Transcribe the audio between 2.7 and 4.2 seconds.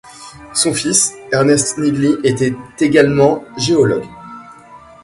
également géologue.